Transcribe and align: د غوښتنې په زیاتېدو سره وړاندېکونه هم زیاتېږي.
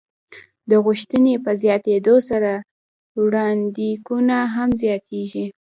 د 0.69 0.71
غوښتنې 0.85 1.33
په 1.43 1.51
زیاتېدو 1.61 2.15
سره 2.29 2.51
وړاندېکونه 3.23 4.37
هم 4.55 4.69
زیاتېږي. 4.81 5.45